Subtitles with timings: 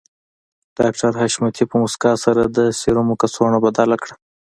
[0.77, 4.15] ډاکټر حشمتي په مسکا سره د سيرومو کڅوړه بدله کړه